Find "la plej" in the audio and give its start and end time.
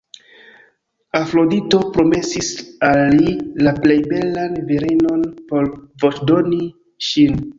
3.67-3.99